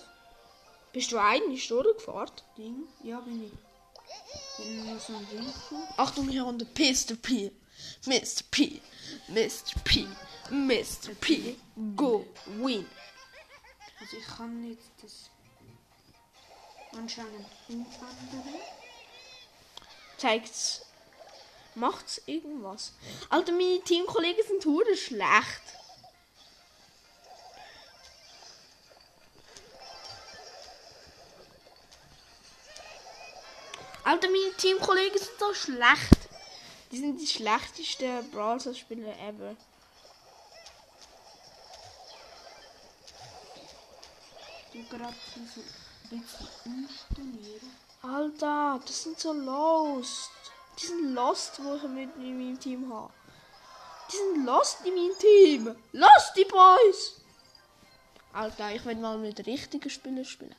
Bist 0.92 1.12
du 1.12 1.18
einig, 1.18 1.70
oder? 1.72 1.92
Gefahren? 1.94 2.30
Ding? 2.56 2.88
Ja, 3.02 3.20
bin 3.20 3.44
ich. 3.44 3.52
Wenn 4.58 4.86
nur 4.86 4.98
so 4.98 5.14
ein 5.14 5.26
Ding 5.28 5.52
kommt. 5.68 5.98
Achtung, 5.98 6.28
hier 6.28 6.46
unter 6.46 6.64
Mr. 6.64 7.14
P. 7.16 7.52
Mr. 8.06 8.42
P. 8.50 8.80
Mr. 9.28 9.78
P. 9.84 10.06
Mr. 10.50 11.14
P. 11.20 11.56
Go. 11.96 12.24
Win. 12.46 12.86
Also 14.00 14.16
ich 14.16 14.26
kann 14.26 14.64
jetzt 14.68 14.90
das 15.02 15.30
anscheinend 16.96 17.46
umwandeln. 17.68 18.60
Zeigt's. 20.18 20.85
Macht's 21.76 22.22
irgendwas. 22.24 22.92
Alter, 23.28 23.52
meine 23.52 23.82
Teamkollegen 23.82 24.42
sind 24.46 24.64
hure 24.64 24.96
schlecht. 24.96 25.62
Alter, 34.04 34.28
meine 34.28 34.54
Teamkollegen 34.56 35.18
sind 35.18 35.38
so 35.38 35.52
schlecht. 35.52 36.16
Die 36.92 36.98
sind 36.98 37.20
die 37.20 37.26
schlechtesten 37.26 38.30
Brawl 38.30 38.58
Stars 38.58 38.78
Spieler 38.78 39.12
ever. 39.18 39.54
Du 44.72 44.82
gerade 44.84 45.08
ein 45.08 45.50
bisschen 46.08 46.48
umstonieren. 46.64 47.76
Alter, 48.00 48.80
das 48.86 49.02
sind 49.02 49.20
so 49.20 49.34
lost. 49.34 50.30
Die 50.78 50.86
sind 50.86 51.14
lost, 51.14 51.62
wo 51.62 51.74
ich 51.76 51.82
mit 51.84 52.14
in 52.16 52.38
meinem 52.38 52.60
Team 52.60 52.92
habe. 52.92 53.12
Die 54.12 54.16
sind 54.16 54.44
lost 54.44 54.84
in 54.84 54.94
meinem 54.94 55.18
Team. 55.18 55.76
Lost 55.92 56.36
die 56.36 56.44
Boys. 56.44 57.20
Alter, 58.32 58.70
ich 58.72 58.84
will 58.84 58.96
mal 58.96 59.16
mit 59.16 59.46
richtigen 59.46 59.88
Spielern 59.88 60.24
spielen. 60.24 60.54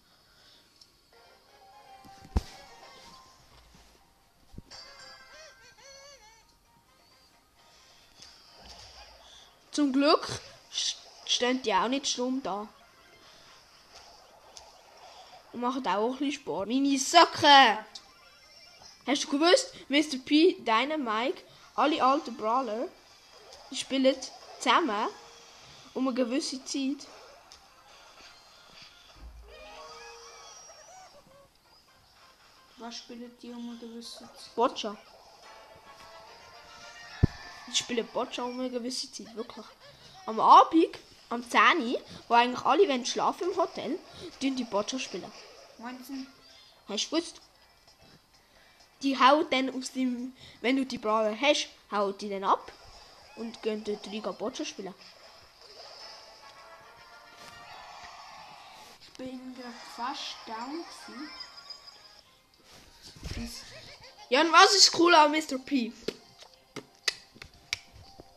Zum 9.72 9.94
Glück 9.94 10.28
st- 10.74 10.96
stehen 11.28 11.62
die 11.62 11.72
auch 11.72 11.88
nicht 11.88 12.08
stumm 12.08 12.42
da. 12.42 12.68
Und 15.54 15.62
machen 15.62 15.86
auch 15.86 16.06
ein 16.06 16.12
bisschen 16.18 16.32
Sport. 16.32 16.68
Meine 16.68 16.98
Socken! 16.98 17.78
Hast 19.08 19.24
du 19.24 19.30
gewusst, 19.30 19.74
Mr. 19.88 20.18
P, 20.18 20.58
deine 20.66 20.98
Mike, 20.98 21.42
alle 21.76 22.04
alten 22.04 22.36
Brawler, 22.36 22.90
die 23.72 23.78
spielen 23.78 24.14
zusammen 24.60 25.08
um 25.94 26.10
eine 26.10 26.14
gewisse 26.14 26.64
Zeit. 26.66 27.08
Was 32.76 32.98
spielen 32.98 33.32
die 33.42 33.52
um 33.52 33.70
eine 33.70 33.80
gewisse 33.80 34.20
Zeit? 34.20 34.56
Boccia. 34.56 34.98
Die 37.68 37.76
spielen 37.76 38.06
Boccia 38.08 38.44
um 38.44 38.60
eine 38.60 38.70
gewisse 38.70 39.10
Zeit, 39.10 39.34
wirklich. 39.38 39.66
Am 40.26 40.42
Abend, 40.42 41.00
am 41.30 41.50
10 41.50 41.62
Uhr, 41.94 42.02
wo 42.28 42.34
eigentlich 42.34 42.66
alle 42.66 42.90
wollen 42.90 43.06
schlafen 43.06 43.52
im 43.52 43.56
Hotel, 43.56 44.00
tun 44.42 44.58
die 44.58 44.66
Boccia 44.66 45.00
spielen. 45.00 45.32
Meinst 45.78 46.10
du? 46.10 46.26
Hast 46.90 47.06
du 47.06 47.16
gewusst? 47.16 47.42
Die 49.02 49.18
hauen 49.20 49.46
dann 49.50 49.70
aus 49.76 49.92
dem, 49.92 50.36
wenn 50.62 50.76
du 50.76 50.86
die 50.86 50.98
Brawler 50.98 51.40
hast, 51.40 51.70
hauen 51.92 52.18
die 52.18 52.30
dann 52.30 52.44
ab 52.44 52.72
und 53.36 53.62
gehen 53.62 53.84
dort 53.84 54.06
Liga 54.08 54.32
Boccia 54.32 54.66
spielen. 54.66 54.94
Ich 59.02 59.14
bin 59.14 59.56
gerade 59.56 59.74
fast 59.96 60.36
down 60.46 60.84
gewesen. 61.06 61.30
Ja, 64.30 64.42
und 64.42 64.52
was 64.52 64.76
ist 64.76 64.98
cool 65.00 65.14
an 65.16 65.32
Mr. 65.32 65.58
P? 65.58 65.94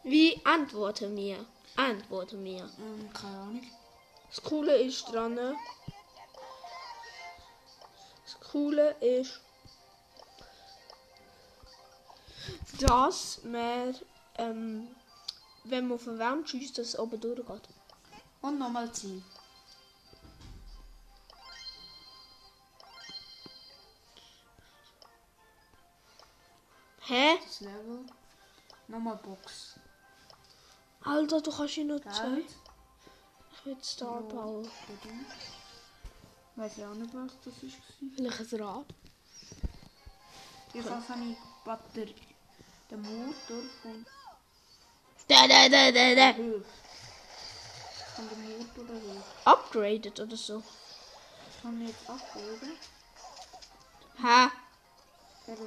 Wie 0.05 0.41
antworte 0.45 1.09
mir? 1.09 1.45
Antworte 1.77 2.37
mir. 2.37 2.69
ähm, 2.79 3.13
keine 3.13 3.37
Ahnung. 3.39 3.71
Das 4.29 4.43
Coole 4.43 4.77
ist 4.77 5.05
dran. 5.07 5.37
Das 8.25 8.41
Coole 8.51 8.91
ist, 9.01 9.41
dass 12.81 13.43
man, 13.45 13.95
ähm, 14.39 14.89
wenn 15.65 15.89
man 15.89 15.99
verwärmt 15.99 16.49
schießt, 16.49 16.79
dass 16.79 16.89
es 16.89 16.99
oben 16.99 17.21
durchgeht. 17.21 17.69
Und 18.41 18.59
nochmal 18.59 18.91
ziehen. 18.93 19.23
Hä? 27.01 27.39
Das 27.45 27.61
Level. 27.61 28.07
Nochmal 28.89 29.17
Box. 29.17 29.79
Alter, 31.03 31.41
du 31.41 31.51
ihn 31.77 31.89
noch 31.89 32.01
Geld. 32.01 32.15
zwei. 32.15 32.45
Ich 33.53 33.67
will 33.67 33.77
Star 33.83 34.23
Power. 34.23 34.63
Weiß 36.57 36.79
ich 36.79 36.85
auch 36.85 36.95
nicht, 36.95 37.13
was 37.13 37.33
das 37.45 37.63
ist. 37.63 37.77
ein 38.01 38.61
Rad. 38.61 38.87
Jedenfalls 40.73 41.09
habe 41.09 41.21
ich 41.25 41.37
die 41.37 41.65
Batterie. 41.65 42.30
Den 42.91 43.03
Motor 43.03 43.63
von 43.83 44.05
Da, 45.29 45.47
da, 45.47 45.69
da, 45.69 45.93
da, 45.93 46.15
da. 46.15 46.35
Von 46.35 48.29
dem 48.29 48.59
Motor 48.59 48.85
der 48.85 49.01
Höhe. 49.01 49.23
Upgraded 49.45 50.19
oder 50.19 50.37
so. 50.37 50.63
Haben 51.63 51.81
wir 51.81 51.89
jetzt 51.89 52.11
abgehoben. 52.11 52.79
Hä? 54.17 54.51
Aber 55.47 55.67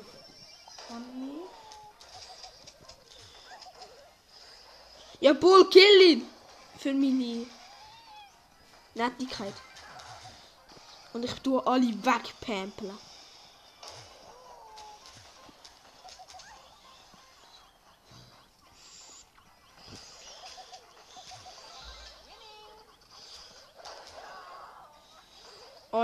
kann 0.87 1.05
ich. 1.29 1.63
Ja, 5.21 5.31
Bull, 5.31 5.69
kill 5.69 6.01
ihn! 6.01 6.29
Für 6.77 6.93
meine 6.93 7.45
Nettigkeit. 8.95 9.53
Und 11.13 11.23
ich 11.23 11.33
tue 11.35 11.65
alle 11.65 11.93
wegpampeln. 12.03 12.97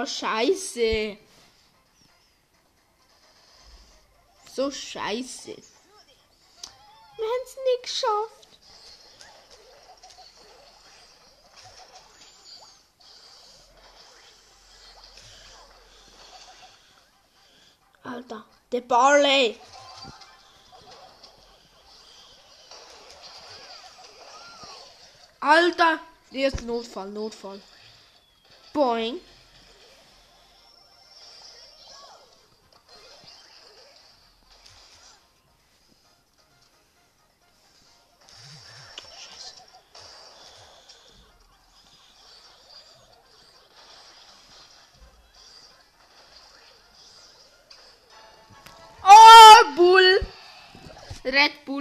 Oh, 0.02 0.06
scheiße. 0.06 1.18
So 4.56 4.72
scheiße. 4.72 5.56
Wir 7.18 7.26
haben 7.26 7.44
es 7.46 7.56
nicht 7.66 7.84
geschafft. 7.84 8.48
Alter, 18.04 18.46
der 18.72 18.82
Barley. 18.82 19.60
Alter, 25.42 26.00
jetzt 26.32 26.62
Notfall, 26.62 27.10
Notfall. 27.10 27.62
Boing. 28.72 29.20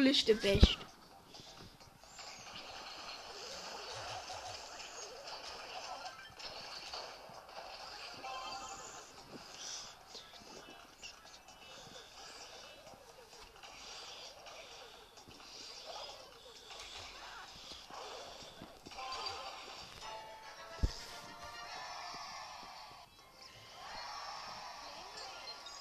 Ist 0.09 0.27
der 0.27 0.35
Beste. 0.37 0.79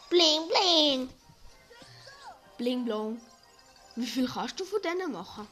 Bling, 0.10 0.50
bling. 0.50 1.10
Bling, 2.58 2.84
blong. 2.84 3.22
Wie 3.98 4.06
viel 4.06 4.28
kannst 4.28 4.60
du 4.60 4.64
von 4.64 4.80
denen 4.84 5.12
machen? 5.12 5.48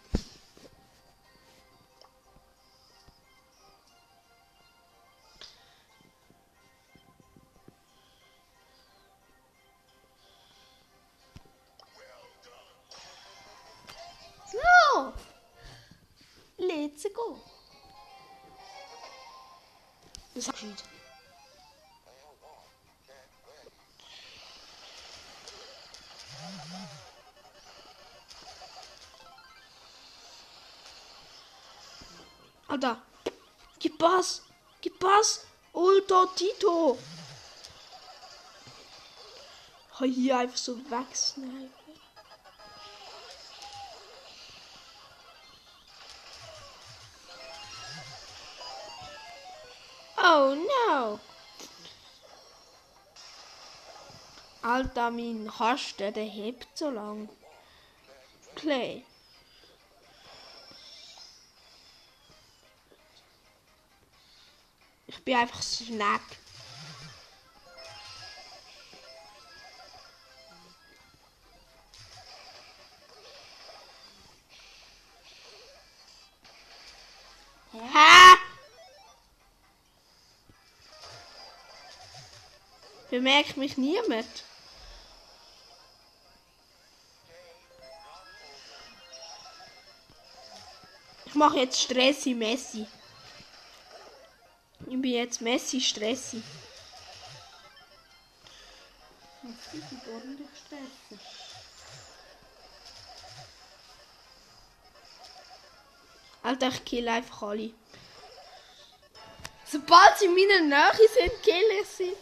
Gib 33.96 34.00
Pass, 34.00 34.42
gib 34.82 35.00
Pass, 35.00 35.46
Ultra 35.72 36.26
Tito. 36.36 36.98
Oh, 40.00 40.04
hier 40.04 40.38
einfach 40.38 40.58
so 40.58 40.78
wegsnipen. 40.90 41.72
Oh 50.18 50.56
no! 50.56 51.20
Alter, 54.62 55.12
mein 55.12 55.50
Kasten, 55.58 56.14
der 56.14 56.26
hebt 56.26 56.68
so 56.78 56.90
lang. 56.90 57.30
Clay. 58.56 59.06
Bin 65.26 65.36
einfach 65.36 65.62
Snack. 65.64 66.22
Hä? 77.74 78.38
Bemerkt 83.10 83.58
mich 83.58 83.78
niemand. 83.78 84.44
Ich 91.26 91.34
mache 91.34 91.58
jetzt 91.58 91.82
Stressi 91.82 92.34
Messi. 92.36 92.88
Ich 95.06 95.12
bin 95.12 95.20
jetzt 95.20 95.40
Messi. 95.40 95.78
Jetzt 95.78 95.94
gibt 99.72 99.86
es 99.92 100.12
ordentlich 100.12 100.50
stressen. 100.66 101.20
Alter, 106.42 106.70
ich 106.70 106.86
kill 106.86 107.08
einfach 107.08 107.44
alle. 107.44 107.72
Sobald 109.68 110.18
sie 110.18 110.26
in 110.26 110.34
meiner 110.34 110.62
Nähe 110.62 111.08
sind, 111.14 111.44
kill 111.44 111.72
ich 111.84 111.88
sie. 111.88 112.18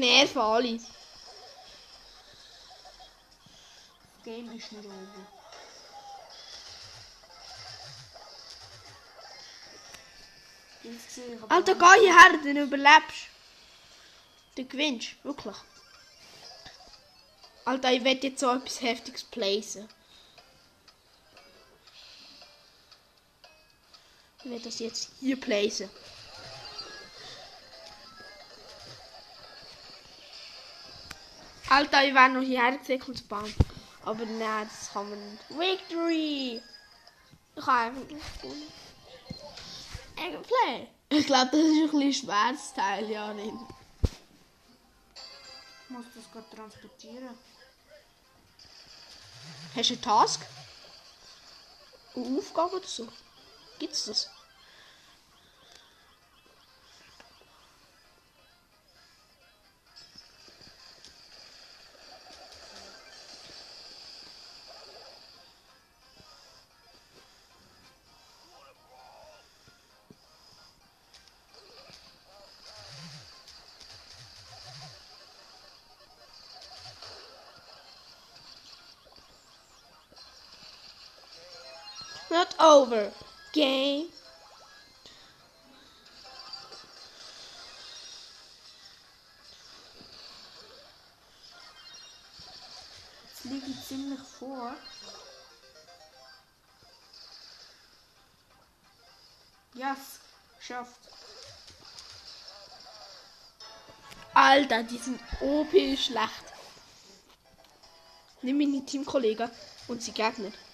Ich 0.00 0.06
nerve 0.06 0.42
alle. 0.42 0.78
Das 0.78 0.86
Game 4.24 4.50
ist 4.56 4.72
nicht 4.72 4.86
over. 4.86 4.96
Alter, 11.50 11.74
geh 11.74 12.00
hierher, 12.00 12.38
dann 12.42 12.56
überlebst. 12.56 13.26
Du 14.54 14.64
gewinnst, 14.64 15.22
wirklich. 15.22 15.56
Alter, 17.66 17.92
ich 17.92 18.02
werde 18.02 18.28
jetzt 18.28 18.40
so 18.40 18.50
etwas 18.54 18.80
Heftiges 18.80 19.24
placen. 19.24 19.86
Ich 24.38 24.50
werde 24.50 24.64
das 24.64 24.78
jetzt 24.78 25.10
hier 25.20 25.38
placen. 25.38 25.90
Alter, 31.70 32.04
ich 32.04 32.12
wäre 32.12 32.28
noch 32.28 32.42
hierher 32.42 32.76
gesäckelt 32.76 33.18
zu 33.18 33.24
bauen. 33.28 33.54
Aber 34.04 34.26
nein, 34.26 34.68
das 34.68 34.92
kann 34.92 35.08
man 35.08 35.30
nicht. 35.30 35.48
Victory! 35.50 36.60
Ich 37.54 37.66
habe 37.66 37.78
einfach 37.78 38.10
nicht 38.10 38.42
gewonnen. 38.42 38.72
Play. 40.42 40.88
Ich 41.10 41.26
glaube, 41.26 41.50
das 41.52 41.60
ist 41.60 41.70
ein 41.70 41.90
bisschen 41.90 42.12
schweres 42.12 42.74
Teil, 42.74 43.08
Janin. 43.08 43.58
Ich 45.84 45.90
muss 45.90 46.06
das 46.14 46.30
gerade 46.32 46.56
transportieren. 46.56 47.38
Hast 49.76 49.90
du 49.90 49.94
einen 49.94 50.02
Task? 50.02 50.46
Eine 52.16 52.38
Aufgabe 52.38 52.76
oder 52.76 52.86
so? 52.86 53.06
Gibt's 53.78 54.06
das? 54.06 54.28
Not 82.30 82.54
over. 82.60 83.10
Game. 83.52 84.06
Jetzt 93.28 93.44
liege 93.44 93.66
ich 93.66 93.84
ziemlich 93.84 94.20
vor. 94.38 94.76
Yes, 99.74 100.20
geschafft. 100.58 101.00
Alter, 104.34 104.84
die 104.84 104.98
sind 104.98 105.20
OP 105.40 105.72
schlecht. 105.98 106.44
Nimm 108.42 108.58
meine 108.58 108.86
Teamkollegen 108.86 109.50
und 109.88 110.00
sie 110.00 110.12
Gegner. 110.12 110.52
Oh, 110.52 110.69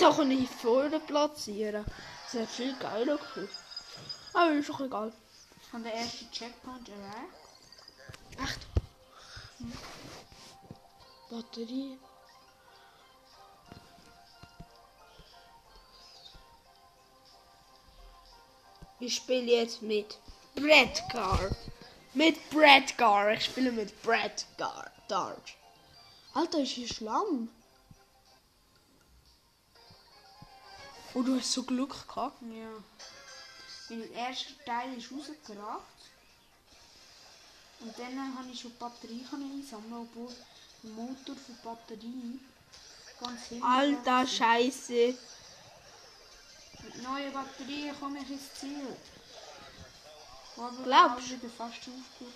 Hätte 0.00 0.12
auch 0.12 0.24
nicht 0.24 0.50
vorne 0.50 0.98
platzieren. 0.98 1.84
Das 2.24 2.32
wäre 2.32 2.46
viel 2.46 2.74
geiler 2.78 3.18
gewesen. 3.18 3.50
Aber 4.32 4.52
ist 4.52 4.70
doch 4.70 4.80
egal. 4.80 5.12
Habe 5.74 5.82
den 5.82 5.92
ersten 5.92 6.30
Checkpoint 6.30 6.88
erreicht. 6.88 8.42
Echt? 8.42 8.60
Batterie. 11.28 11.98
Ich 19.00 19.16
spiele 19.16 19.52
jetzt 19.52 19.82
mit 19.82 20.16
Bradgar. 20.54 21.50
Mit 22.14 22.48
Bradgar. 22.48 23.32
Ich 23.32 23.44
spiele 23.44 23.70
mit 23.70 24.02
Bradgar. 24.02 24.90
Dart. 25.08 25.56
Alter, 26.32 26.60
ist 26.60 26.70
hier 26.70 26.88
Schlamm. 26.88 27.50
Oh, 31.14 31.22
du 31.22 31.36
hast 31.38 31.52
so 31.52 31.62
Glück 31.64 32.06
gehabt. 32.06 32.40
Ja. 32.42 32.70
Mein 33.88 34.12
erster 34.12 34.64
Teil 34.64 34.96
ist 34.96 35.10
rausgeragt. 35.10 36.00
Und 37.80 37.98
dann 37.98 38.38
habe 38.38 38.48
ich 38.52 38.60
schon 38.60 38.76
Batterie 38.76 39.26
einsammeln, 39.32 40.08
obwohl 40.08 40.32
der 40.82 40.90
Motor 40.90 41.34
für 41.34 41.52
Batterie 41.64 42.38
ganz 43.18 43.46
hinten 43.46 43.64
Alter. 43.64 44.26
Scheiße. 44.26 45.14
Mit 46.82 47.02
neuen 47.02 47.32
Batterien 47.32 47.98
komme 47.98 48.20
ich 48.20 48.30
ins 48.30 48.54
Ziel. 48.54 48.96
Glaubst 50.54 50.84
genau 50.84 51.42
wieder 51.42 51.48
fast 51.56 51.78
aufgehört. 51.78 52.34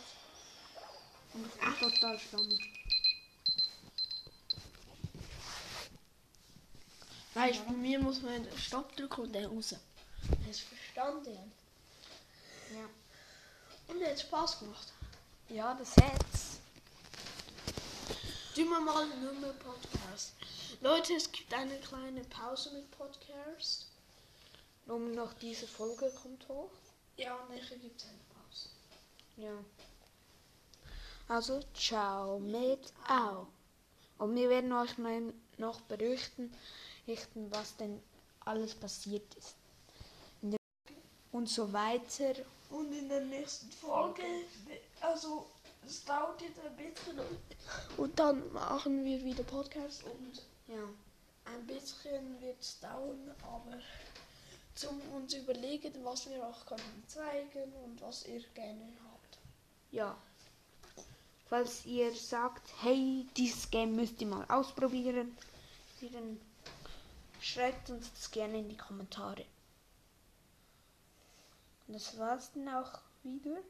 Und 1.35 1.47
ich 1.47 1.61
bin 1.61 1.91
total 1.91 2.19
spannend. 2.19 2.61
Weißt 7.35 7.61
du, 7.61 7.65
bei 7.65 7.73
mir 7.73 7.99
muss 7.99 8.23
man 8.23 8.47
Stopp 8.57 8.95
drücken 8.97 9.23
und 9.23 9.33
dann 9.33 9.47
raus. 9.47 9.75
Hast 10.49 10.61
du 10.61 10.77
verstanden? 10.77 11.53
Ja. 12.73 13.93
Und 13.93 14.05
hat 14.05 14.21
Spaß 14.21 14.61
gemacht. 14.61 14.93
Ja, 15.49 15.75
das 15.75 15.97
hat's. 15.97 16.61
Tun 18.55 18.69
wir 18.69 18.81
mal 18.81 19.07
nur 19.21 19.33
mehr 19.33 19.53
Podcast. 19.55 20.35
Leute, 20.81 21.15
es 21.15 21.31
gibt 21.33 21.53
eine 21.53 21.77
kleine 21.81 22.23
Pause 22.25 22.71
mit 22.73 22.89
Podcast. 22.93 23.89
Um 24.87 25.13
noch 25.13 25.33
diese 25.35 25.67
Folge 25.67 26.13
kommt 26.23 26.49
hoch. 26.49 26.71
Ja, 27.17 27.35
und 27.35 27.51
nachher 27.51 27.79
gibt 27.79 28.01
es 28.01 28.07
eine 28.07 28.19
Pause. 28.33 28.69
Ja. 29.37 29.65
Also, 31.27 31.61
ciao 31.75 32.39
mit 32.39 32.93
Au. 33.09 33.49
Und 34.19 34.37
wir 34.37 34.49
werden 34.49 34.73
euch 34.73 34.99
mal 34.99 35.33
noch 35.59 35.81
berichten, 35.83 36.53
richten, 37.07 37.51
was 37.53 37.77
denn 37.77 38.01
alles 38.41 38.75
passiert 38.75 39.35
ist. 39.35 39.55
Und 41.33 41.49
so 41.49 41.73
weiter. 41.73 42.35
Und 42.71 42.93
in 42.93 43.09
der 43.09 43.23
nächsten 43.23 43.71
Folge, 43.73 44.23
also 45.01 45.47
es 45.85 46.05
dauert 46.05 46.41
jetzt 46.41 46.61
ein 46.65 46.77
bisschen. 46.77 47.19
Und 47.97 48.19
dann 48.19 48.53
machen 48.53 49.05
wir 49.05 49.23
wieder 49.25 49.43
Podcast 49.43 50.05
und 50.05 50.43
Ja. 50.69 50.85
ein 51.47 51.67
bisschen 51.67 52.41
wird 52.41 52.61
es 52.61 52.79
dauern, 52.79 53.35
aber 53.43 53.79
zum 54.77 55.01
uns 55.13 55.35
überlegen, 55.35 55.93
was 56.05 56.29
wir 56.31 56.47
auch 56.47 56.65
können 56.67 57.03
zeigen 57.07 57.73
und 57.85 58.01
was 58.01 58.27
ihr 58.27 58.43
gerne 58.55 58.93
habt. 59.05 59.39
Ja. 59.91 60.17
Falls 61.49 61.85
ihr 61.85 62.13
sagt, 62.15 62.63
hey, 62.81 63.27
dieses 63.37 63.71
Game 63.71 63.95
müsst 63.97 64.21
ihr 64.21 64.29
mal 64.29 64.45
ausprobieren, 64.49 65.37
Schreibt 67.45 67.91
uns 67.91 68.11
das 68.11 68.31
gerne 68.31 68.57
in 68.57 68.71
die 68.71 68.77
Kommentare. 68.77 69.45
Und 71.87 71.93
das 71.93 72.19
war's 72.19 72.51
dann 72.55 72.71
auch 72.71 73.01
wieder. 73.23 73.61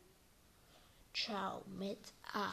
Ciao 1.12 1.64
mit 1.66 1.98
Au. 2.32 2.52